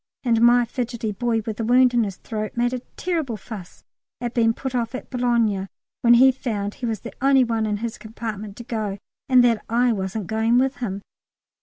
And 0.23 0.41
my 0.41 0.65
fidgety 0.65 1.11
boy 1.11 1.41
with 1.45 1.57
the 1.57 1.63
wound 1.63 1.93
in 1.93 2.05
his 2.05 2.15
throat 2.15 2.53
made 2.57 2.73
a 2.73 2.79
terrible 2.97 3.37
fuss 3.37 3.83
at 4.19 4.33
being 4.33 4.51
put 4.51 4.73
off 4.73 4.95
at 4.95 5.11
Boulogne 5.11 5.67
when 6.01 6.15
he 6.15 6.31
found 6.31 6.73
he 6.73 6.87
was 6.87 7.01
the 7.01 7.13
only 7.21 7.43
one 7.43 7.67
in 7.67 7.77
his 7.85 7.99
compartment 7.99 8.57
to 8.57 8.63
go 8.63 8.97
and 9.29 9.43
that 9.43 9.63
I 9.69 9.93
wasn't 9.93 10.25
going 10.25 10.57
with 10.57 10.77
him. 10.77 11.03